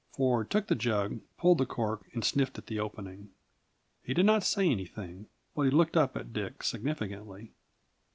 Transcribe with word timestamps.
Ford 0.13 0.49
took 0.49 0.65
the 0.65 0.73
jug, 0.73 1.19
pulled 1.37 1.59
the 1.59 1.65
cork, 1.67 2.07
and 2.11 2.25
sniffed 2.25 2.57
at 2.57 2.65
the 2.65 2.79
opening. 2.79 3.29
He 4.01 4.15
did 4.15 4.25
not 4.25 4.41
say 4.43 4.67
anything, 4.67 5.27
but 5.53 5.61
he 5.61 5.69
looked 5.69 5.95
up 5.95 6.17
at 6.17 6.33
Dick 6.33 6.63
significantly. 6.63 7.51